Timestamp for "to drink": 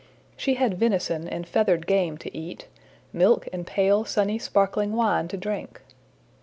5.27-5.79